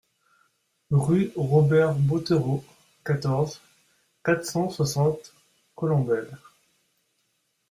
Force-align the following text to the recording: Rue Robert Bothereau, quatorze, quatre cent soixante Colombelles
Rue 0.89 1.31
Robert 1.35 1.93
Bothereau, 1.93 2.65
quatorze, 3.05 3.61
quatre 4.23 4.43
cent 4.43 4.67
soixante 4.71 5.31
Colombelles 5.75 6.35